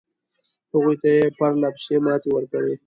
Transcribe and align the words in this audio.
هغوی 0.73 0.95
ته 1.01 1.07
یې 1.17 1.25
پرله 1.37 1.69
پسې 1.75 1.95
ماتې 2.05 2.29
ورکړې. 2.31 2.73